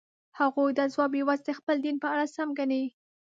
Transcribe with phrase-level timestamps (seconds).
[0.39, 2.83] هغوی دا ځواب یوازې د خپل دین په اړه سم ګڼي.